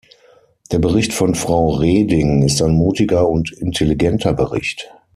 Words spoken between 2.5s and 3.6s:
ein mutiger und